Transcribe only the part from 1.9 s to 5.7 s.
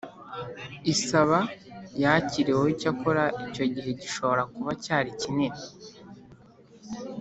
yakiriweho Icyakora icyo gihe gishobora kuba cyari kinini